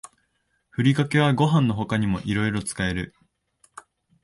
[0.71, 3.13] ふりかけはご飯の他にもいろいろ使える